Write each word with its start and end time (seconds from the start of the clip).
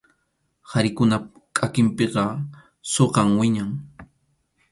Qharikunap 0.69 1.25
kʼakinpiqa 1.57 2.25
sunkham 2.93 3.29
wiñan. 3.39 3.69